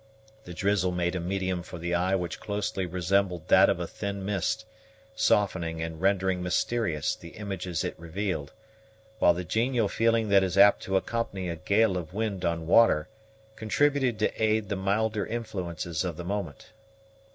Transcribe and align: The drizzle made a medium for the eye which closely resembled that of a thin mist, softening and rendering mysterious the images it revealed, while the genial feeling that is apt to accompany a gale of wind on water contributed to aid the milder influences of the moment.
The 0.45 0.55
drizzle 0.55 0.91
made 0.93 1.13
a 1.13 1.19
medium 1.19 1.61
for 1.61 1.77
the 1.77 1.93
eye 1.93 2.15
which 2.15 2.39
closely 2.39 2.87
resembled 2.87 3.47
that 3.49 3.69
of 3.69 3.79
a 3.79 3.85
thin 3.85 4.25
mist, 4.25 4.65
softening 5.15 5.79
and 5.83 6.01
rendering 6.01 6.41
mysterious 6.41 7.15
the 7.15 7.35
images 7.37 7.83
it 7.83 7.99
revealed, 7.99 8.51
while 9.19 9.35
the 9.35 9.43
genial 9.43 9.87
feeling 9.87 10.29
that 10.29 10.41
is 10.41 10.57
apt 10.57 10.81
to 10.85 10.97
accompany 10.97 11.49
a 11.49 11.55
gale 11.55 11.97
of 11.97 12.15
wind 12.15 12.43
on 12.43 12.65
water 12.65 13.09
contributed 13.55 14.17
to 14.17 14.43
aid 14.43 14.69
the 14.69 14.75
milder 14.75 15.23
influences 15.23 16.03
of 16.03 16.17
the 16.17 16.25
moment. 16.25 16.71